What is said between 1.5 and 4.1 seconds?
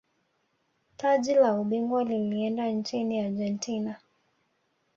ubingwa lilieenda nchini argentina